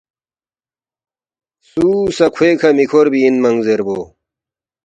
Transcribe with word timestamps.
سُو 1.69 1.85
سہ 2.15 2.27
کھوے 2.35 2.49
کھہ 2.59 2.69
مِہ 2.75 2.85
کھوربی 2.89 3.19
اِنمنگ 3.25 3.59
زیربو 3.65 3.99